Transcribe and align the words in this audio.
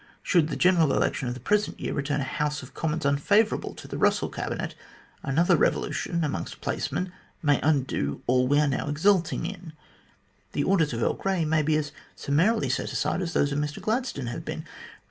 Should 0.23 0.47
the 0.47 0.55
general 0.55 0.93
election 0.95 1.27
of 1.27 1.35
the 1.35 1.39
present 1.39 1.79
year 1.79 1.93
return 1.93 2.21
a 2.21 2.23
House 2.23 2.63
of 2.63 2.73
Commons 2.73 3.05
unfavourable 3.05 3.75
to 3.75 3.87
the 3.87 3.99
Russell 3.99 4.29
Cabinet, 4.29 4.73
another 5.21 5.55
revolution 5.55 6.23
among 6.23 6.45
placemen 6.45 7.11
may 7.43 7.61
undo 7.61 8.23
all 8.25 8.47
that 8.47 8.49
we 8.49 8.59
are 8.59 8.67
now 8.67 8.89
exulting 8.89 9.45
in. 9.45 9.73
The 10.53 10.63
orders 10.63 10.91
of 10.91 11.03
Earl 11.03 11.13
Grey 11.13 11.45
may 11.45 11.61
be 11.61 11.75
as 11.75 11.91
summarily 12.15 12.67
set 12.67 12.91
aside 12.91 13.21
as 13.21 13.33
those 13.33 13.51
of 13.51 13.59
Mr 13.59 13.79
Gladstone 13.79 14.25
have 14.25 14.43
been. 14.43 14.65